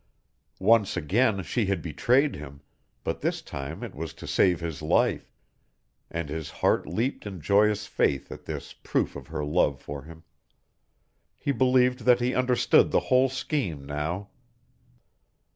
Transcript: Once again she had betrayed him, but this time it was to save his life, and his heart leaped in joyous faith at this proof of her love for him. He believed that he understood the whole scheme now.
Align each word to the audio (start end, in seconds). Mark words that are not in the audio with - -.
Once 0.57 0.97
again 0.97 1.43
she 1.43 1.67
had 1.67 1.79
betrayed 1.79 2.33
him, 2.35 2.61
but 3.03 3.21
this 3.21 3.39
time 3.39 3.83
it 3.83 3.93
was 3.93 4.15
to 4.15 4.25
save 4.25 4.59
his 4.59 4.81
life, 4.81 5.31
and 6.09 6.27
his 6.27 6.49
heart 6.49 6.87
leaped 6.87 7.27
in 7.27 7.39
joyous 7.39 7.85
faith 7.85 8.31
at 8.31 8.45
this 8.45 8.73
proof 8.73 9.15
of 9.15 9.27
her 9.27 9.45
love 9.45 9.79
for 9.79 10.01
him. 10.05 10.23
He 11.37 11.51
believed 11.51 11.99
that 11.99 12.19
he 12.19 12.33
understood 12.33 12.89
the 12.89 12.99
whole 13.13 13.29
scheme 13.29 13.85
now. 13.85 14.29